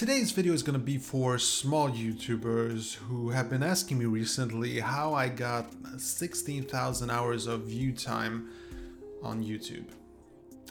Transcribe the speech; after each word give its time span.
Today's 0.00 0.32
video 0.32 0.54
is 0.54 0.62
gonna 0.62 0.78
be 0.78 0.96
for 0.96 1.38
small 1.38 1.90
YouTubers 1.90 2.94
who 2.94 3.28
have 3.28 3.50
been 3.50 3.62
asking 3.62 3.98
me 3.98 4.06
recently 4.06 4.80
how 4.80 5.12
I 5.12 5.28
got 5.28 5.74
16,000 5.98 7.10
hours 7.10 7.46
of 7.46 7.64
view 7.64 7.92
time 7.92 8.48
on 9.22 9.44
YouTube. 9.44 9.90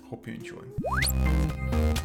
Hope 0.09 0.25
you 0.25 0.33
enjoy. 0.33 1.98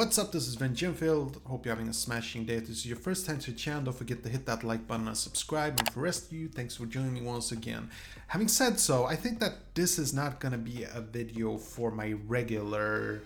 What's 0.00 0.16
up, 0.16 0.32
this 0.32 0.48
is 0.48 0.54
Van 0.54 0.74
Gemfield. 0.74 1.44
Hope 1.44 1.66
you're 1.66 1.74
having 1.74 1.90
a 1.90 1.92
smashing 1.92 2.46
day. 2.46 2.54
If 2.54 2.68
this 2.68 2.78
is 2.78 2.86
your 2.86 2.96
first 2.96 3.26
time 3.26 3.38
to 3.40 3.50
the 3.50 3.56
channel, 3.58 3.82
don't 3.82 3.94
forget 3.94 4.22
to 4.22 4.30
hit 4.30 4.46
that 4.46 4.64
like 4.64 4.88
button 4.88 5.06
and 5.06 5.14
subscribe. 5.14 5.78
And 5.78 5.86
for 5.88 5.96
the 5.96 6.00
rest 6.00 6.28
of 6.28 6.32
you, 6.32 6.48
thanks 6.48 6.74
for 6.74 6.86
joining 6.86 7.12
me 7.12 7.20
once 7.20 7.52
again. 7.52 7.90
Having 8.28 8.48
said 8.48 8.80
so, 8.80 9.04
I 9.04 9.14
think 9.14 9.40
that 9.40 9.74
this 9.74 9.98
is 9.98 10.14
not 10.14 10.40
gonna 10.40 10.56
be 10.56 10.84
a 10.84 11.02
video 11.02 11.58
for 11.58 11.90
my 11.90 12.14
regular 12.26 13.20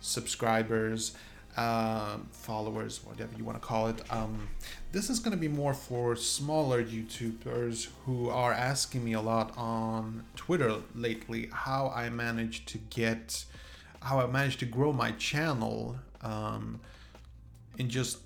subscribers, 0.00 1.14
um, 1.56 2.26
followers, 2.32 2.98
whatever 3.04 3.38
you 3.38 3.44
want 3.44 3.62
to 3.62 3.64
call 3.64 3.86
it. 3.86 4.02
Um, 4.10 4.48
this 4.90 5.10
is 5.10 5.20
gonna 5.20 5.36
be 5.36 5.46
more 5.46 5.72
for 5.72 6.16
smaller 6.16 6.82
YouTubers 6.82 7.90
who 8.06 8.28
are 8.28 8.52
asking 8.52 9.04
me 9.04 9.12
a 9.12 9.20
lot 9.20 9.56
on 9.56 10.24
Twitter 10.34 10.78
lately 10.96 11.48
how 11.52 11.92
I 11.94 12.10
managed 12.10 12.66
to 12.70 12.78
get 12.78 13.44
how 14.00 14.20
I 14.20 14.26
managed 14.26 14.60
to 14.60 14.66
grow 14.66 14.92
my 14.92 15.12
channel 15.12 15.98
um, 16.22 16.80
in 17.78 17.88
just 17.88 18.18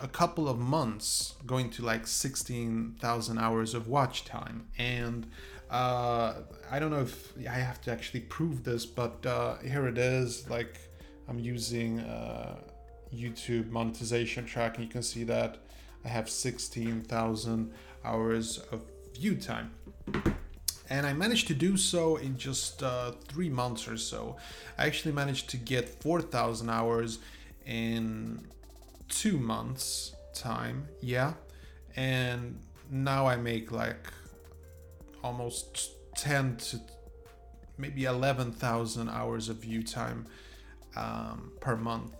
a 0.00 0.08
couple 0.08 0.48
of 0.48 0.58
months, 0.58 1.34
going 1.46 1.70
to 1.70 1.82
like 1.82 2.06
16,000 2.06 3.38
hours 3.38 3.74
of 3.74 3.88
watch 3.88 4.24
time. 4.24 4.66
And 4.78 5.26
uh, 5.70 6.34
I 6.70 6.78
don't 6.78 6.90
know 6.90 7.00
if 7.00 7.32
I 7.38 7.58
have 7.58 7.80
to 7.82 7.92
actually 7.92 8.20
prove 8.20 8.64
this, 8.64 8.86
but 8.86 9.24
uh, 9.24 9.56
here 9.58 9.86
it 9.86 9.98
is. 9.98 10.48
Like 10.48 10.78
I'm 11.28 11.38
using 11.38 12.00
uh, 12.00 12.56
YouTube 13.14 13.70
monetization 13.70 14.44
track, 14.44 14.76
and 14.76 14.84
you 14.84 14.90
can 14.90 15.02
see 15.02 15.24
that 15.24 15.58
I 16.04 16.08
have 16.08 16.28
16,000 16.28 17.72
hours 18.04 18.58
of 18.70 18.82
view 19.14 19.36
time 19.36 19.70
and 20.90 21.06
I 21.06 21.12
managed 21.12 21.48
to 21.48 21.54
do 21.54 21.76
so 21.76 22.16
in 22.16 22.36
just 22.36 22.82
uh, 22.82 23.12
three 23.28 23.48
months 23.48 23.88
or 23.88 23.96
so. 23.96 24.36
I 24.78 24.86
actually 24.86 25.12
managed 25.12 25.48
to 25.50 25.56
get 25.56 26.02
4,000 26.02 26.68
hours 26.68 27.18
in 27.66 28.46
two 29.08 29.38
months 29.38 30.14
time 30.34 30.88
yeah 31.00 31.34
and 31.96 32.58
now 32.90 33.26
i 33.26 33.36
make 33.36 33.70
like 33.70 34.12
almost 35.22 35.92
10 36.16 36.56
to 36.56 36.80
maybe 37.78 38.04
11,000 38.04 39.08
hours 39.08 39.48
of 39.48 39.56
view 39.56 39.82
time 39.82 40.26
um, 40.96 41.52
per 41.60 41.76
month 41.76 42.14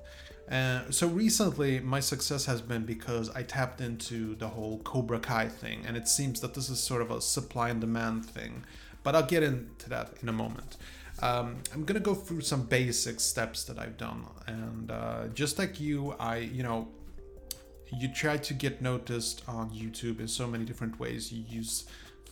uh, 0.50 0.90
so 0.90 1.06
recently 1.08 1.80
my 1.80 2.00
success 2.00 2.44
has 2.44 2.60
been 2.60 2.84
because 2.84 3.30
i 3.30 3.42
tapped 3.42 3.80
into 3.80 4.34
the 4.36 4.48
whole 4.48 4.78
cobra 4.80 5.18
kai 5.18 5.48
thing 5.48 5.82
and 5.86 5.96
it 5.96 6.06
seems 6.08 6.40
that 6.40 6.54
this 6.54 6.68
is 6.68 6.78
sort 6.78 7.00
of 7.00 7.10
a 7.10 7.20
supply 7.20 7.70
and 7.70 7.80
demand 7.80 8.24
thing 8.24 8.64
but 9.02 9.14
i'll 9.14 9.22
get 9.22 9.42
into 9.42 9.88
that 9.88 10.12
in 10.22 10.28
a 10.28 10.32
moment 10.32 10.76
um, 11.22 11.58
I'm 11.72 11.84
gonna 11.84 12.00
go 12.00 12.14
through 12.14 12.40
some 12.40 12.64
basic 12.64 13.20
steps 13.20 13.64
that 13.64 13.78
I've 13.78 13.96
done, 13.96 14.26
and 14.46 14.90
uh, 14.90 15.28
just 15.28 15.58
like 15.58 15.80
you, 15.80 16.14
I 16.18 16.38
you 16.38 16.62
know 16.62 16.88
you 17.96 18.08
try 18.12 18.36
to 18.36 18.54
get 18.54 18.82
noticed 18.82 19.42
on 19.46 19.70
YouTube 19.70 20.18
in 20.18 20.26
so 20.26 20.46
many 20.46 20.64
different 20.64 20.98
ways. 20.98 21.32
You 21.32 21.44
use 21.48 21.84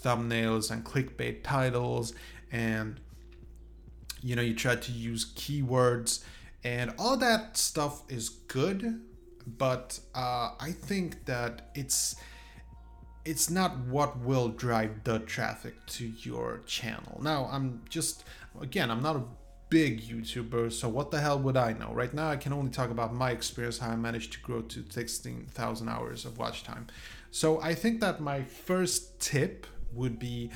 thumbnails 0.03 0.71
and 0.71 0.85
clickbait 0.85 1.45
titles, 1.45 2.13
and 2.51 2.99
you 4.21 4.35
know 4.35 4.43
you 4.43 4.55
try 4.55 4.75
to 4.75 4.93
use 4.93 5.33
keywords, 5.33 6.25
and 6.65 6.93
all 6.99 7.17
that 7.17 7.56
stuff 7.56 8.03
is 8.09 8.28
good, 8.28 9.00
but 9.47 9.99
uh, 10.15 10.50
I 10.61 10.73
think 10.73 11.25
that 11.27 11.71
it's 11.75 12.17
it's 13.25 13.50
not 13.50 13.78
what 13.78 14.19
will 14.19 14.49
drive 14.49 15.05
the 15.05 15.21
traffic 15.21 15.75
to 15.87 16.12
your 16.22 16.61
channel. 16.67 17.21
Now, 17.22 17.49
I'm 17.53 17.83
just, 17.89 18.25
again, 18.61 18.91
I'm 18.91 19.01
not 19.01 19.15
a 19.15 19.22
big 19.69 20.03
YouTuber, 20.03 20.72
so 20.72 20.89
what 20.89 21.11
the 21.12 21.21
hell 21.21 21.39
would 21.39 21.56
I 21.56 21.72
know? 21.72 21.93
Right 21.93 22.12
now, 22.12 22.28
I 22.28 22.37
can 22.37 22.53
only 22.53 22.71
talk 22.71 22.91
about 22.91 23.15
my 23.15 23.31
experience, 23.31 23.78
how 23.78 23.91
I 23.91 23.97
managed 23.97 24.33
to 24.33 24.41
grow 24.41 24.62
to 24.62 24.84
16,000 24.89 25.89
hours 25.89 26.25
of 26.25 26.37
watch 26.37 26.65
time. 26.65 26.89
So 27.31 27.61
I 27.61 27.75
think 27.75 28.01
that 28.01 28.21
my 28.21 28.43
first 28.43 29.21
tip 29.21 29.67
would 29.93 30.19
be 30.19 30.51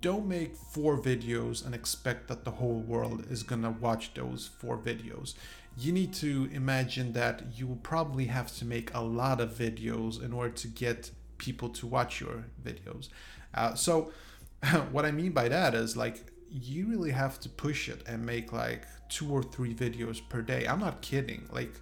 don't 0.00 0.26
make 0.26 0.56
four 0.56 0.98
videos 0.98 1.64
and 1.64 1.74
expect 1.74 2.28
that 2.28 2.44
the 2.44 2.52
whole 2.52 2.80
world 2.80 3.26
is 3.30 3.42
gonna 3.42 3.70
watch 3.70 4.14
those 4.14 4.50
four 4.58 4.78
videos. 4.78 5.34
You 5.76 5.92
need 5.92 6.12
to 6.14 6.48
imagine 6.52 7.12
that 7.14 7.44
you 7.54 7.66
will 7.66 7.76
probably 7.82 8.26
have 8.26 8.54
to 8.56 8.64
make 8.64 8.92
a 8.94 9.00
lot 9.00 9.40
of 9.40 9.50
videos 9.50 10.22
in 10.22 10.32
order 10.32 10.52
to 10.54 10.68
get 10.68 11.10
people 11.38 11.68
to 11.70 11.86
watch 11.86 12.20
your 12.20 12.44
videos. 12.62 13.08
Uh, 13.54 13.74
so 13.74 14.12
what 14.92 15.04
I 15.04 15.10
mean 15.10 15.32
by 15.32 15.48
that 15.48 15.74
is 15.74 15.96
like 15.96 16.32
you 16.50 16.86
really 16.86 17.10
have 17.10 17.40
to 17.40 17.48
push 17.48 17.88
it 17.88 18.02
and 18.06 18.24
make 18.24 18.52
like 18.52 18.86
two 19.08 19.30
or 19.30 19.42
three 19.42 19.74
videos 19.74 20.20
per 20.28 20.42
day. 20.42 20.66
I'm 20.66 20.80
not 20.80 21.00
kidding. 21.00 21.48
Like 21.50 21.72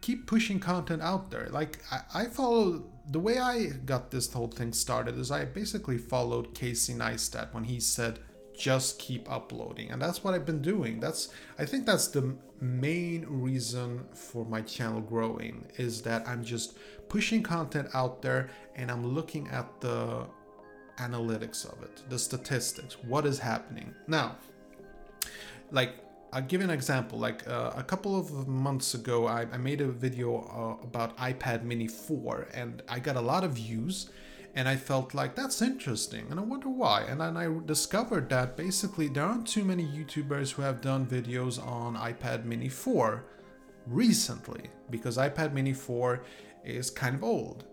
keep 0.00 0.26
pushing 0.26 0.60
content 0.60 1.02
out 1.02 1.30
there. 1.30 1.48
Like 1.50 1.80
I, 1.90 2.00
I 2.14 2.24
follow 2.26 2.84
the 3.10 3.20
way 3.20 3.38
I 3.38 3.66
got 3.84 4.10
this 4.10 4.32
whole 4.32 4.48
thing 4.48 4.72
started 4.72 5.18
is 5.18 5.30
I 5.30 5.44
basically 5.44 5.98
followed 5.98 6.54
Casey 6.54 6.94
Neistat 6.94 7.52
when 7.52 7.64
he 7.64 7.80
said 7.80 8.20
just 8.56 8.98
keep 8.98 9.30
uploading. 9.30 9.90
And 9.90 10.00
that's 10.00 10.22
what 10.22 10.34
i've 10.34 10.46
been 10.46 10.62
doing. 10.62 11.00
That's 11.00 11.28
i 11.58 11.64
think 11.64 11.86
that's 11.86 12.08
the 12.08 12.36
main 12.60 13.26
reason 13.28 14.04
for 14.14 14.44
my 14.44 14.60
channel 14.62 15.00
growing 15.00 15.66
is 15.78 16.00
that 16.02 16.28
i'm 16.28 16.44
just 16.44 16.78
pushing 17.08 17.42
content 17.42 17.88
out 17.92 18.22
there 18.22 18.50
and 18.76 18.88
i'm 18.88 19.04
looking 19.04 19.48
at 19.48 19.66
the 19.80 20.24
analytics 20.98 21.64
of 21.66 21.82
it 21.82 22.02
the 22.08 22.16
statistics 22.18 22.94
what 23.02 23.26
is 23.26 23.38
happening. 23.38 23.92
Now 24.06 24.36
like 25.72 25.96
I'll 26.32 26.42
give 26.42 26.60
an 26.62 26.70
example. 26.70 27.18
Like 27.18 27.46
uh, 27.46 27.72
a 27.76 27.82
couple 27.82 28.18
of 28.18 28.48
months 28.48 28.94
ago, 28.94 29.26
I, 29.26 29.42
I 29.52 29.58
made 29.58 29.80
a 29.80 29.88
video 29.88 30.38
uh, 30.38 30.84
about 30.84 31.16
iPad 31.18 31.62
Mini 31.62 31.86
4, 31.86 32.48
and 32.54 32.82
I 32.88 32.98
got 32.98 33.16
a 33.16 33.20
lot 33.20 33.44
of 33.44 33.52
views 33.52 34.08
and 34.54 34.68
I 34.68 34.76
felt 34.76 35.14
like 35.14 35.34
that's 35.34 35.62
interesting 35.62 36.26
and 36.30 36.38
I 36.38 36.42
wonder 36.42 36.68
why. 36.68 37.02
And 37.02 37.20
then 37.20 37.36
I 37.36 37.48
discovered 37.64 38.28
that 38.30 38.56
basically 38.56 39.08
there 39.08 39.24
aren't 39.24 39.46
too 39.46 39.64
many 39.64 39.84
YouTubers 39.84 40.52
who 40.52 40.62
have 40.62 40.80
done 40.80 41.06
videos 41.06 41.64
on 41.64 41.96
iPad 41.96 42.44
Mini 42.44 42.68
4 42.68 43.24
recently 43.86 44.68
because 44.90 45.16
iPad 45.16 45.52
Mini 45.52 45.72
4 45.72 46.22
is 46.64 46.90
kind 46.90 47.14
of 47.14 47.24
old. 47.24 47.64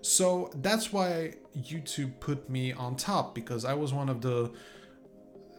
So 0.00 0.50
that's 0.56 0.92
why 0.92 1.34
YouTube 1.56 2.20
put 2.20 2.48
me 2.48 2.72
on 2.72 2.96
top 2.96 3.34
because 3.34 3.64
I 3.64 3.74
was 3.74 3.92
one 3.92 4.08
of 4.08 4.20
the 4.20 4.52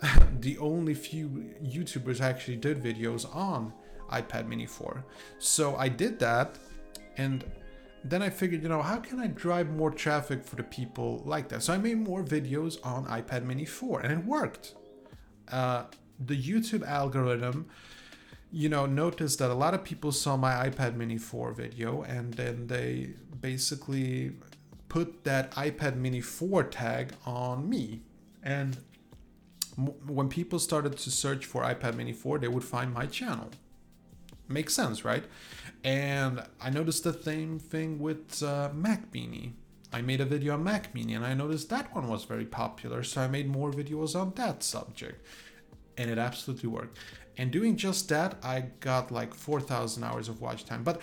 the 0.39 0.57
only 0.59 0.93
few 0.93 1.53
YouTubers 1.63 2.21
actually 2.21 2.57
did 2.57 2.81
videos 2.81 3.33
on 3.35 3.73
iPad 4.11 4.47
Mini 4.47 4.65
4. 4.65 5.03
So 5.37 5.75
I 5.75 5.89
did 5.89 6.19
that 6.19 6.57
and 7.17 7.43
then 8.03 8.21
I 8.21 8.29
figured, 8.29 8.63
you 8.63 8.69
know, 8.69 8.81
how 8.81 8.97
can 8.97 9.19
I 9.19 9.27
drive 9.27 9.69
more 9.69 9.91
traffic 9.91 10.43
for 10.43 10.55
the 10.55 10.63
people 10.63 11.21
like 11.25 11.49
that? 11.49 11.63
So 11.63 11.73
I 11.73 11.77
made 11.77 11.97
more 11.97 12.23
videos 12.23 12.77
on 12.83 13.05
iPad 13.05 13.43
Mini 13.43 13.65
4 13.65 14.01
and 14.01 14.13
it 14.13 14.25
worked. 14.25 14.75
Uh, 15.51 15.83
the 16.19 16.41
YouTube 16.41 16.85
algorithm, 16.88 17.67
you 18.51 18.69
know, 18.69 18.85
noticed 18.85 19.39
that 19.39 19.51
a 19.51 19.53
lot 19.53 19.73
of 19.73 19.83
people 19.83 20.11
saw 20.11 20.38
my 20.38 20.69
iPad 20.69 20.95
Mini 20.95 21.17
4 21.17 21.51
video 21.51 22.03
and 22.03 22.33
then 22.35 22.67
they 22.67 23.15
basically 23.41 24.31
put 24.88 25.23
that 25.23 25.51
iPad 25.51 25.95
Mini 25.95 26.21
4 26.21 26.63
tag 26.63 27.13
on 27.25 27.69
me. 27.69 28.01
And 28.41 28.77
when 30.07 30.29
people 30.29 30.59
started 30.59 30.97
to 30.97 31.11
search 31.11 31.45
for 31.45 31.63
iPad 31.63 31.95
Mini 31.95 32.13
4, 32.13 32.39
they 32.39 32.47
would 32.47 32.63
find 32.63 32.93
my 32.93 33.05
channel. 33.05 33.49
Makes 34.47 34.73
sense, 34.73 35.05
right? 35.05 35.23
And 35.83 36.43
I 36.59 36.69
noticed 36.69 37.03
the 37.03 37.13
same 37.13 37.59
thing 37.59 37.99
with 37.99 38.41
uh, 38.43 38.69
Mac 38.73 39.13
Mini. 39.13 39.53
I 39.91 40.01
made 40.01 40.21
a 40.21 40.25
video 40.25 40.53
on 40.53 40.63
Mac 40.63 40.93
Mini 40.93 41.13
and 41.13 41.25
I 41.25 41.33
noticed 41.33 41.69
that 41.69 41.93
one 41.95 42.07
was 42.07 42.23
very 42.23 42.45
popular, 42.45 43.03
so 43.03 43.21
I 43.21 43.27
made 43.27 43.47
more 43.49 43.71
videos 43.71 44.19
on 44.19 44.33
that 44.35 44.63
subject. 44.63 45.25
And 45.97 46.09
it 46.09 46.17
absolutely 46.17 46.69
worked. 46.69 46.97
And 47.37 47.51
doing 47.51 47.77
just 47.77 48.09
that, 48.09 48.35
I 48.43 48.65
got 48.79 49.11
like 49.11 49.33
4,000 49.33 50.03
hours 50.03 50.29
of 50.29 50.41
watch 50.41 50.65
time. 50.65 50.83
But 50.83 51.01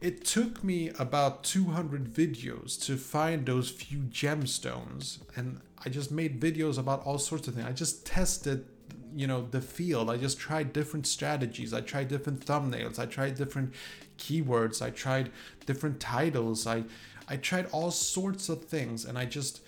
it 0.00 0.24
took 0.24 0.62
me 0.62 0.90
about 0.98 1.42
200 1.44 2.04
videos 2.04 2.80
to 2.84 2.96
find 2.96 3.46
those 3.46 3.70
few 3.70 4.00
gemstones. 4.00 5.18
And 5.34 5.60
I 5.84 5.88
just 5.88 6.10
made 6.10 6.40
videos 6.40 6.78
about 6.78 7.04
all 7.04 7.18
sorts 7.18 7.48
of 7.48 7.54
things. 7.54 7.66
I 7.66 7.72
just 7.72 8.04
tested 8.06 8.66
you 9.14 9.26
know 9.26 9.48
the 9.50 9.60
field. 9.60 10.10
I 10.10 10.16
just 10.16 10.38
tried 10.38 10.72
different 10.72 11.06
strategies. 11.06 11.72
I 11.72 11.80
tried 11.80 12.08
different 12.08 12.44
thumbnails. 12.44 12.98
I 12.98 13.06
tried 13.06 13.36
different 13.36 13.74
keywords. 14.18 14.82
I 14.82 14.90
tried 14.90 15.30
different 15.66 16.00
titles. 16.00 16.66
I 16.66 16.84
i 17.30 17.36
tried 17.36 17.66
all 17.72 17.90
sorts 17.90 18.48
of 18.48 18.64
things. 18.64 19.04
And 19.04 19.18
i 19.18 19.24
just 19.24 19.60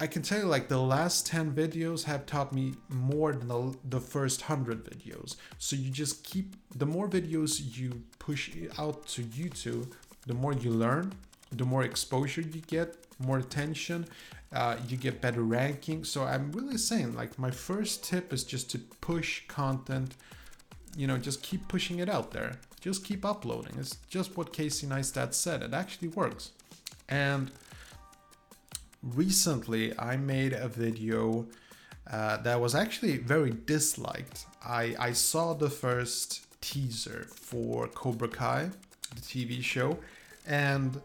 I 0.00 0.06
can 0.06 0.22
tell 0.22 0.38
you 0.38 0.44
like 0.44 0.68
the 0.68 0.78
last 0.78 1.26
10 1.26 1.52
videos 1.54 2.04
have 2.04 2.24
taught 2.24 2.52
me 2.52 2.74
more 2.88 3.32
than 3.32 3.48
the, 3.48 3.74
the 3.84 4.00
first 4.00 4.48
100 4.48 4.84
videos. 4.84 5.34
So 5.58 5.74
you 5.74 5.90
just 5.90 6.22
keep, 6.22 6.54
the 6.72 6.86
more 6.86 7.08
videos 7.08 7.76
you 7.76 8.04
push 8.20 8.50
out 8.78 9.08
to 9.08 9.22
YouTube, 9.22 9.92
the 10.24 10.34
more 10.34 10.52
you 10.52 10.70
learn, 10.70 11.14
the 11.52 11.64
more 11.64 11.82
exposure 11.82 12.42
you 12.42 12.60
get, 12.66 12.96
more 13.18 13.38
attention, 13.38 14.06
uh, 14.52 14.76
you 14.88 14.96
get 14.96 15.20
better 15.20 15.42
ranking. 15.42 16.04
So 16.04 16.24
I'm 16.24 16.52
really 16.52 16.78
saying 16.78 17.14
like 17.14 17.38
my 17.38 17.50
first 17.50 18.04
tip 18.04 18.32
is 18.32 18.44
just 18.44 18.70
to 18.70 18.78
push 18.78 19.46
content, 19.48 20.16
you 20.96 21.06
know, 21.06 21.18
just 21.18 21.42
keep 21.42 21.68
pushing 21.68 21.98
it 21.98 22.08
out 22.08 22.30
there. 22.30 22.58
Just 22.80 23.04
keep 23.04 23.24
uploading. 23.24 23.74
It's 23.78 23.96
just 24.08 24.36
what 24.36 24.52
Casey 24.52 24.86
Neistat 24.86 25.34
said. 25.34 25.62
It 25.62 25.74
actually 25.74 26.08
works. 26.08 26.52
And 27.08 27.50
recently 29.02 29.98
I 29.98 30.16
made 30.16 30.52
a 30.52 30.68
video 30.68 31.46
uh, 32.10 32.38
that 32.38 32.60
was 32.60 32.74
actually 32.74 33.18
very 33.18 33.54
disliked. 33.66 34.46
I, 34.64 34.94
I 34.98 35.12
saw 35.12 35.52
the 35.54 35.68
first 35.68 36.46
teaser 36.60 37.26
for 37.34 37.88
Cobra 37.88 38.28
Kai, 38.28 38.70
the 39.14 39.20
TV 39.20 39.62
show, 39.62 39.98
and 40.46 41.00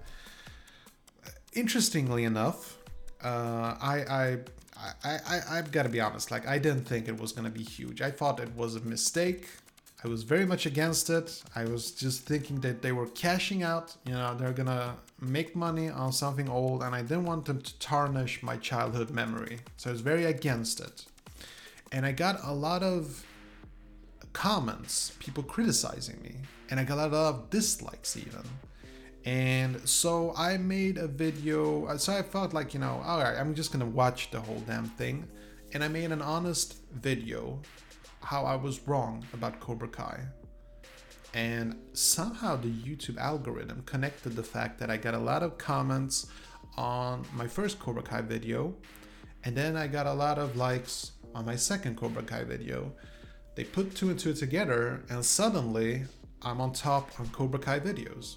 interestingly 1.56 2.24
enough, 2.24 2.78
uh, 3.24 3.76
I, 3.82 4.06
I 4.10 4.38
I, 5.04 5.20
I, 5.26 5.42
I've 5.52 5.72
got 5.72 5.84
to 5.84 5.90
be 5.90 6.02
honest, 6.02 6.30
like, 6.30 6.46
I 6.46 6.58
didn't 6.58 6.84
think 6.84 7.08
it 7.08 7.18
was 7.18 7.32
going 7.32 7.46
to 7.46 7.52
be 7.52 7.64
huge. 7.64 8.02
I 8.02 8.12
thought 8.12 8.40
it 8.42 8.54
was 8.54 8.76
a 8.76 8.82
mistake. 8.82 9.48
I 10.04 10.10
was 10.10 10.24
very 10.24 10.46
much 10.46 10.66
against 10.66 11.10
it. 11.10 11.42
I 11.56 11.64
was 11.64 11.92
just 11.92 12.26
thinking 12.26 12.60
that 12.62 12.82
they 12.82 12.92
were 12.92 13.08
cashing 13.08 13.64
out, 13.64 13.96
you 14.06 14.12
know, 14.12 14.36
they're 14.36 14.52
gonna 14.52 14.98
make 15.22 15.56
money 15.56 15.90
on 15.90 16.12
something 16.12 16.50
old, 16.50 16.84
and 16.84 16.94
I 16.94 17.02
didn't 17.02 17.24
want 17.24 17.46
them 17.46 17.62
to 17.62 17.80
tarnish 17.80 18.44
my 18.44 18.58
childhood 18.58 19.12
memory. 19.12 19.60
So 19.78 19.90
I 19.90 19.94
was 19.94 20.02
very 20.02 20.26
against 20.26 20.82
it. 20.82 21.06
And 21.94 22.06
I 22.06 22.12
got 22.12 22.44
a 22.44 22.52
lot 22.52 22.84
of 22.84 23.26
comments, 24.34 25.14
people 25.20 25.44
criticizing 25.44 26.22
me, 26.22 26.36
and 26.70 26.82
I 26.82 26.84
got 26.84 26.98
a 26.98 27.08
lot 27.08 27.14
of 27.36 27.50
dislikes 27.50 28.18
even. 28.18 28.44
And 29.26 29.88
so 29.88 30.34
I 30.36 30.58
made 30.58 30.98
a 30.98 31.08
video. 31.08 31.86
Uh, 31.86 31.98
so 31.98 32.14
I 32.14 32.22
felt 32.22 32.54
like, 32.54 32.74
you 32.74 32.80
know, 32.80 33.02
all 33.06 33.20
right, 33.20 33.38
I'm 33.38 33.56
just 33.56 33.72
gonna 33.72 33.86
watch 33.86 34.32
the 34.32 34.40
whole 34.40 34.62
damn 34.68 34.86
thing. 34.86 35.28
And 35.74 35.84
I 35.84 35.88
made 35.88 36.12
an 36.12 36.22
honest 36.22 36.78
video 36.92 37.62
how 38.22 38.46
I 38.46 38.56
was 38.56 38.88
wrong 38.88 39.26
about 39.34 39.60
Cobra 39.60 39.88
Kai. 39.88 40.20
And 41.34 41.76
somehow 41.94 42.56
the 42.58 42.70
YouTube 42.70 43.18
algorithm 43.18 43.82
connected 43.86 44.36
the 44.36 44.44
fact 44.44 44.80
that 44.80 44.92
I 44.92 44.98
got 44.98 45.16
a 45.16 45.20
lot 45.20 45.42
of 45.42 45.58
comments 45.58 46.28
on 46.78 47.26
my 47.34 47.48
first 47.48 47.80
Cobra 47.80 48.04
Kai 48.04 48.22
video, 48.22 48.76
and 49.44 49.56
then 49.56 49.76
I 49.76 49.88
got 49.88 50.06
a 50.06 50.14
lot 50.14 50.38
of 50.38 50.56
likes 50.56 51.14
on 51.34 51.46
my 51.46 51.56
second 51.56 51.98
Cobra 51.98 52.24
Kai 52.24 52.44
video. 52.44 52.92
They 53.56 53.64
put 53.64 53.96
two 53.96 54.10
and 54.10 54.20
two 54.20 54.34
together, 54.34 55.04
and 55.10 55.24
suddenly 55.26 56.04
I'm 56.42 56.62
on 56.62 56.74
top 56.74 57.20
on 57.20 57.30
Cobra 57.30 57.60
Kai 57.60 57.80
videos. 57.80 58.36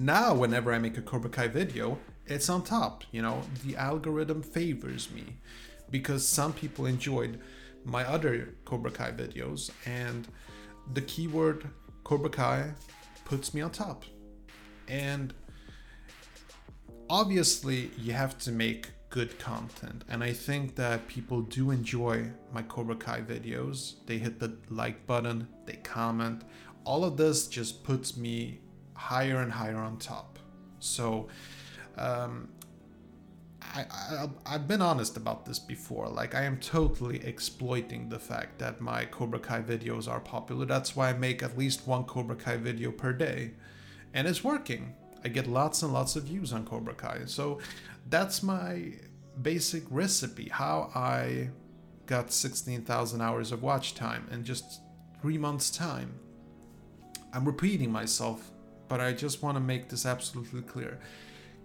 Now, 0.00 0.32
whenever 0.32 0.72
I 0.72 0.78
make 0.78 0.96
a 0.96 1.02
Cobra 1.02 1.28
Kai 1.28 1.48
video, 1.48 1.98
it's 2.24 2.48
on 2.48 2.62
top. 2.62 3.02
You 3.10 3.20
know, 3.20 3.42
the 3.66 3.74
algorithm 3.74 4.42
favors 4.42 5.10
me 5.10 5.24
because 5.90 6.26
some 6.26 6.52
people 6.52 6.86
enjoyed 6.86 7.40
my 7.84 8.04
other 8.04 8.54
Cobra 8.64 8.92
Kai 8.92 9.10
videos, 9.10 9.70
and 9.86 10.28
the 10.92 11.00
keyword 11.02 11.68
Cobra 12.04 12.30
Kai 12.30 12.70
puts 13.24 13.52
me 13.52 13.60
on 13.60 13.72
top. 13.72 14.04
And 14.86 15.34
obviously, 17.10 17.90
you 17.98 18.12
have 18.12 18.38
to 18.38 18.52
make 18.52 18.90
good 19.10 19.36
content, 19.40 20.04
and 20.08 20.22
I 20.22 20.32
think 20.32 20.76
that 20.76 21.08
people 21.08 21.40
do 21.42 21.72
enjoy 21.72 22.30
my 22.52 22.62
Cobra 22.62 22.94
Kai 22.94 23.22
videos. 23.22 23.94
They 24.06 24.18
hit 24.18 24.38
the 24.38 24.56
like 24.70 25.08
button, 25.08 25.48
they 25.66 25.76
comment. 25.76 26.44
All 26.84 27.04
of 27.04 27.16
this 27.16 27.48
just 27.48 27.82
puts 27.82 28.16
me 28.16 28.60
higher 28.98 29.38
and 29.38 29.52
higher 29.52 29.76
on 29.76 29.96
top. 29.96 30.38
So, 30.80 31.28
um, 31.96 32.48
I, 33.74 33.84
I 34.46 34.52
have 34.52 34.68
been 34.68 34.82
honest 34.82 35.16
about 35.16 35.44
this 35.44 35.58
before. 35.58 36.08
Like 36.08 36.34
I 36.34 36.42
am 36.42 36.58
totally 36.58 37.24
exploiting 37.24 38.08
the 38.08 38.18
fact 38.18 38.58
that 38.58 38.80
my 38.80 39.04
Cobra 39.04 39.38
Kai 39.38 39.62
videos 39.62 40.08
are 40.08 40.20
popular. 40.20 40.64
That's 40.64 40.96
why 40.96 41.10
I 41.10 41.12
make 41.12 41.42
at 41.42 41.56
least 41.58 41.86
one 41.86 42.04
Cobra 42.04 42.36
Kai 42.36 42.56
video 42.56 42.90
per 42.90 43.12
day, 43.12 43.52
and 44.14 44.26
it's 44.26 44.42
working. 44.42 44.94
I 45.24 45.28
get 45.28 45.46
lots 45.46 45.82
and 45.82 45.92
lots 45.92 46.16
of 46.16 46.24
views 46.24 46.52
on 46.52 46.64
Cobra 46.64 46.94
Kai. 46.94 47.22
So 47.26 47.58
that's 48.08 48.42
my 48.42 48.94
basic 49.42 49.84
recipe. 49.90 50.48
How 50.48 50.90
I 50.94 51.50
got 52.06 52.32
16,000 52.32 53.20
hours 53.20 53.52
of 53.52 53.62
watch 53.62 53.94
time 53.94 54.26
in 54.30 54.44
just 54.44 54.80
three 55.20 55.36
months' 55.36 55.70
time. 55.70 56.14
I'm 57.34 57.44
repeating 57.44 57.92
myself, 57.92 58.50
but 58.88 59.00
I 59.00 59.12
just 59.12 59.42
want 59.42 59.56
to 59.56 59.60
make 59.60 59.88
this 59.88 60.06
absolutely 60.06 60.62
clear 60.62 60.98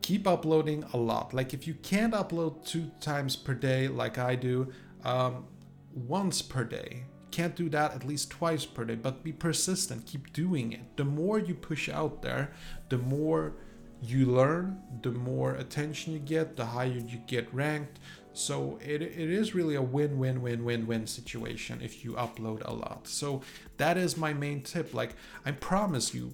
keep 0.01 0.27
uploading 0.27 0.83
a 0.91 0.97
lot. 0.97 1.33
Like 1.33 1.53
if 1.53 1.65
you 1.65 1.75
can't 1.75 2.13
upload 2.13 2.67
two 2.67 2.91
times 2.99 3.37
per 3.37 3.53
day 3.53 3.87
like 3.87 4.17
I 4.17 4.35
do, 4.35 4.71
um, 5.05 5.45
once 5.93 6.41
per 6.41 6.63
day. 6.63 7.05
Can't 7.31 7.55
do 7.55 7.67
that 7.69 7.95
at 7.95 8.05
least 8.05 8.29
twice 8.29 8.65
per 8.65 8.85
day, 8.85 8.95
but 8.95 9.23
be 9.23 9.31
persistent. 9.31 10.05
Keep 10.05 10.33
doing 10.33 10.71
it. 10.73 10.97
The 10.97 11.05
more 11.05 11.39
you 11.39 11.55
push 11.55 11.89
out 11.89 12.21
there, 12.21 12.51
the 12.89 12.99
more 12.99 13.53
you 14.01 14.25
learn, 14.27 14.81
the 15.01 15.11
more 15.11 15.55
attention 15.55 16.13
you 16.13 16.19
get, 16.19 16.55
the 16.55 16.65
higher 16.65 16.87
you 16.87 17.19
get 17.25 17.51
ranked. 17.53 17.99
So 18.33 18.79
it, 18.83 19.01
it 19.01 19.29
is 19.29 19.55
really 19.55 19.75
a 19.75 19.81
win 19.81 20.19
win 20.19 20.41
win 20.41 20.63
win 20.63 20.85
win 20.85 21.07
situation 21.07 21.79
if 21.81 22.03
you 22.03 22.13
upload 22.13 22.61
a 22.65 22.73
lot. 22.73 23.07
So 23.07 23.41
that 23.77 23.97
is 23.97 24.17
my 24.17 24.33
main 24.33 24.61
tip. 24.61 24.93
Like 24.93 25.15
I 25.45 25.51
promise 25.51 26.13
you, 26.13 26.33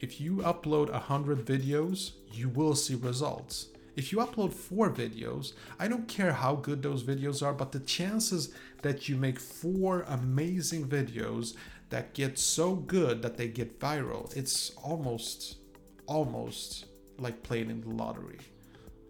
if 0.00 0.20
you 0.20 0.36
upload 0.38 0.90
100 0.90 1.44
videos, 1.44 2.12
you 2.32 2.48
will 2.48 2.74
see 2.74 2.94
results. 2.94 3.68
If 3.96 4.12
you 4.12 4.18
upload 4.18 4.52
four 4.52 4.90
videos, 4.90 5.54
I 5.78 5.88
don't 5.88 6.06
care 6.06 6.32
how 6.32 6.56
good 6.56 6.82
those 6.82 7.02
videos 7.02 7.42
are, 7.42 7.54
but 7.54 7.72
the 7.72 7.80
chances 7.80 8.50
that 8.82 9.08
you 9.08 9.16
make 9.16 9.40
four 9.40 10.02
amazing 10.08 10.86
videos 10.86 11.54
that 11.88 12.12
get 12.12 12.38
so 12.38 12.74
good 12.74 13.22
that 13.22 13.38
they 13.38 13.48
get 13.48 13.80
viral, 13.80 14.34
it's 14.36 14.70
almost, 14.82 15.56
almost 16.06 16.86
like 17.18 17.42
playing 17.42 17.70
in 17.70 17.80
the 17.80 17.88
lottery. 17.88 18.38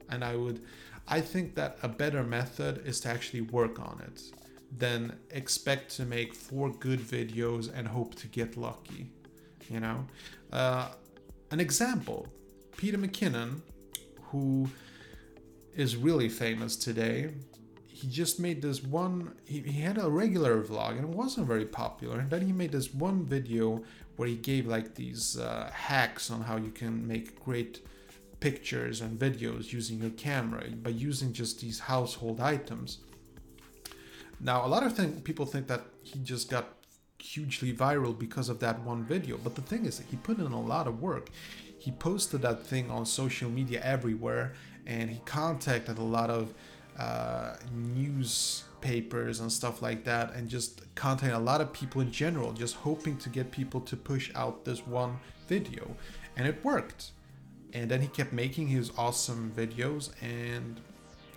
And 0.08 0.22
I 0.22 0.36
would, 0.36 0.60
I 1.08 1.20
think 1.20 1.56
that 1.56 1.78
a 1.82 1.88
better 1.88 2.22
method 2.22 2.86
is 2.86 3.00
to 3.00 3.08
actually 3.08 3.40
work 3.40 3.80
on 3.80 4.00
it 4.06 4.22
than 4.76 5.16
expect 5.30 5.96
to 5.96 6.04
make 6.04 6.34
four 6.34 6.70
good 6.70 7.00
videos 7.00 7.72
and 7.74 7.88
hope 7.88 8.14
to 8.16 8.28
get 8.28 8.56
lucky. 8.56 9.10
You 9.68 9.80
know, 9.80 10.06
uh, 10.52 10.88
an 11.50 11.60
example 11.60 12.28
Peter 12.76 12.98
McKinnon, 12.98 13.60
who 14.30 14.68
is 15.74 15.96
really 15.96 16.28
famous 16.28 16.76
today, 16.76 17.30
he 17.96 18.08
just 18.08 18.38
made 18.38 18.60
this 18.60 18.82
one 18.82 19.34
he, 19.46 19.60
he 19.60 19.80
had 19.80 19.96
a 19.96 20.08
regular 20.08 20.62
vlog 20.62 20.90
and 20.98 21.04
it 21.04 21.08
wasn't 21.08 21.46
very 21.46 21.64
popular 21.64 22.18
and 22.20 22.28
then 22.28 22.42
he 22.42 22.52
made 22.52 22.70
this 22.70 22.92
one 22.92 23.24
video 23.24 23.82
where 24.16 24.28
he 24.28 24.36
gave 24.36 24.66
like 24.66 24.94
these 24.94 25.38
uh, 25.38 25.70
hacks 25.72 26.30
on 26.30 26.42
how 26.42 26.56
you 26.56 26.70
can 26.70 27.06
make 27.06 27.42
great 27.42 27.80
pictures 28.38 29.00
and 29.00 29.18
videos 29.18 29.72
using 29.72 29.98
your 29.98 30.10
camera 30.10 30.64
by 30.82 30.90
using 30.90 31.32
just 31.32 31.60
these 31.60 31.78
household 31.78 32.38
items. 32.38 32.98
Now 34.40 34.66
a 34.66 34.68
lot 34.68 34.82
of 34.82 35.24
people 35.24 35.46
think 35.46 35.66
that 35.68 35.82
he 36.02 36.18
just 36.18 36.50
got 36.50 36.66
hugely 37.18 37.72
viral 37.72 38.18
because 38.18 38.48
of 38.48 38.60
that 38.60 38.80
one 38.80 39.04
video. 39.04 39.36
But 39.36 39.54
the 39.54 39.62
thing 39.62 39.84
is, 39.86 40.02
he 40.10 40.16
put 40.16 40.38
in 40.38 40.52
a 40.52 40.60
lot 40.60 40.86
of 40.86 41.00
work. 41.00 41.30
He 41.78 41.92
posted 41.92 42.42
that 42.42 42.66
thing 42.66 42.90
on 42.90 43.06
social 43.06 43.50
media 43.50 43.80
everywhere, 43.82 44.54
and 44.86 45.10
he 45.10 45.20
contacted 45.24 45.98
a 45.98 46.02
lot 46.02 46.30
of 46.30 46.54
uh, 46.98 47.56
newspapers 47.72 49.40
and 49.40 49.52
stuff 49.52 49.82
like 49.82 50.04
that, 50.04 50.34
and 50.34 50.48
just 50.48 50.82
contacted 50.94 51.36
a 51.36 51.42
lot 51.42 51.60
of 51.60 51.72
people 51.72 52.00
in 52.00 52.10
general, 52.10 52.52
just 52.52 52.76
hoping 52.76 53.16
to 53.18 53.28
get 53.28 53.50
people 53.50 53.80
to 53.82 53.96
push 53.96 54.30
out 54.34 54.64
this 54.64 54.86
one 54.86 55.18
video, 55.48 55.96
and 56.36 56.46
it 56.46 56.64
worked. 56.64 57.12
And 57.72 57.90
then 57.90 58.00
he 58.00 58.08
kept 58.08 58.32
making 58.32 58.68
his 58.68 58.90
awesome 58.96 59.52
videos, 59.54 60.10
and 60.22 60.80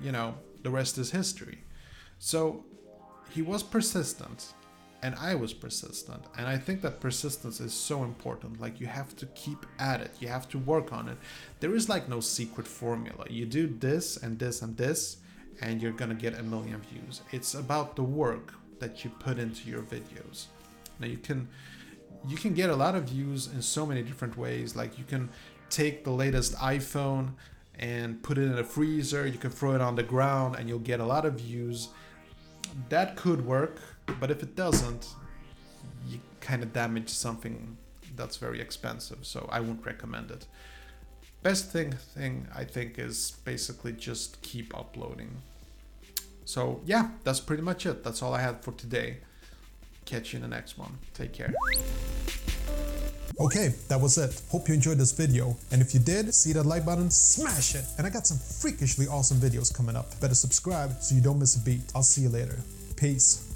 you 0.01 0.11
know, 0.11 0.35
the 0.63 0.69
rest 0.69 0.97
is 0.97 1.11
history. 1.11 1.59
So 2.17 2.63
he 3.29 3.41
was 3.41 3.61
persistent 3.63 4.53
and 5.01 5.15
I 5.15 5.35
was 5.35 5.53
persistent. 5.53 6.23
And 6.37 6.47
I 6.47 6.57
think 6.57 6.81
that 6.81 6.99
persistence 6.99 7.59
is 7.59 7.73
so 7.73 8.03
important. 8.03 8.59
Like 8.59 8.79
you 8.79 8.87
have 8.87 9.15
to 9.17 9.25
keep 9.27 9.65
at 9.79 10.01
it. 10.01 10.11
You 10.19 10.27
have 10.27 10.49
to 10.49 10.59
work 10.59 10.91
on 10.91 11.07
it. 11.07 11.17
There 11.59 11.73
is 11.73 11.87
like 11.87 12.09
no 12.09 12.19
secret 12.19 12.67
formula. 12.67 13.25
You 13.29 13.45
do 13.45 13.67
this 13.67 14.17
and 14.17 14.37
this 14.37 14.61
and 14.61 14.75
this 14.75 15.17
and 15.61 15.81
you're 15.81 15.93
to 15.93 16.13
get 16.13 16.39
a 16.39 16.43
million 16.43 16.81
views. 16.81 17.21
It's 17.31 17.53
about 17.53 17.95
the 17.95 18.03
work 18.03 18.53
that 18.79 19.03
you 19.03 19.09
put 19.09 19.39
into 19.39 19.69
your 19.69 19.81
videos. 19.81 20.45
Now 20.99 21.07
you 21.07 21.17
can 21.17 21.47
you 22.27 22.35
can 22.35 22.53
get 22.53 22.69
a 22.69 22.75
lot 22.75 22.95
of 22.95 23.05
views 23.05 23.47
in 23.47 23.61
so 23.61 23.85
many 23.85 24.03
different 24.03 24.37
ways. 24.37 24.75
Like 24.75 24.97
you 24.97 25.05
can 25.05 25.29
take 25.69 26.03
the 26.03 26.11
latest 26.11 26.55
iPhone 26.55 27.33
and 27.77 28.21
put 28.21 28.37
it 28.37 28.43
in 28.43 28.57
a 28.57 28.63
freezer. 28.63 29.25
You 29.25 29.37
can 29.37 29.51
throw 29.51 29.73
it 29.73 29.81
on 29.81 29.95
the 29.95 30.03
ground 30.03 30.55
and 30.57 30.67
you'll 30.67 30.79
get 30.79 30.99
a 30.99 31.05
lot 31.05 31.25
of 31.25 31.35
views. 31.35 31.89
That 32.89 33.15
could 33.15 33.45
work, 33.45 33.81
but 34.19 34.31
if 34.31 34.43
it 34.43 34.55
doesn't, 34.55 35.07
you 36.07 36.19
kind 36.41 36.63
of 36.63 36.73
damage 36.73 37.09
something 37.09 37.77
that's 38.15 38.37
very 38.37 38.61
expensive. 38.61 39.19
So 39.21 39.49
I 39.51 39.59
wouldn't 39.59 39.85
recommend 39.85 40.31
it. 40.31 40.45
Best 41.41 41.71
thing 41.71 41.91
thing 41.91 42.47
I 42.53 42.65
think 42.65 42.99
is 42.99 43.37
basically 43.45 43.93
just 43.93 44.41
keep 44.41 44.77
uploading. 44.77 45.41
So 46.45 46.81
yeah, 46.85 47.11
that's 47.23 47.39
pretty 47.39 47.63
much 47.63 47.85
it. 47.85 48.03
That's 48.03 48.21
all 48.21 48.33
I 48.33 48.41
had 48.41 48.63
for 48.63 48.73
today. 48.73 49.17
Catch 50.05 50.33
you 50.33 50.37
in 50.37 50.41
the 50.41 50.47
next 50.47 50.77
one. 50.77 50.97
Take 51.13 51.33
care. 51.33 51.53
Okay, 53.39 53.73
that 53.87 54.01
was 54.01 54.17
it. 54.17 54.41
Hope 54.49 54.67
you 54.67 54.73
enjoyed 54.73 54.97
this 54.97 55.13
video. 55.13 55.55
And 55.71 55.81
if 55.81 55.93
you 55.93 55.99
did, 56.01 56.33
see 56.33 56.51
that 56.53 56.65
like 56.65 56.85
button, 56.85 57.09
smash 57.09 57.75
it. 57.75 57.85
And 57.97 58.05
I 58.05 58.09
got 58.09 58.27
some 58.27 58.37
freakishly 58.37 59.07
awesome 59.07 59.37
videos 59.37 59.73
coming 59.73 59.95
up. 59.95 60.19
Better 60.19 60.35
subscribe 60.35 61.01
so 61.01 61.15
you 61.15 61.21
don't 61.21 61.39
miss 61.39 61.55
a 61.55 61.61
beat. 61.61 61.81
I'll 61.95 62.03
see 62.03 62.23
you 62.23 62.29
later. 62.29 62.59
Peace. 62.97 63.48